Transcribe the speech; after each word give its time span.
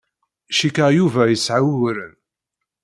Cikkeɣ 0.57 0.89
Yuba 0.97 1.21
yesɛa 1.31 1.61
uguren. 1.69 2.13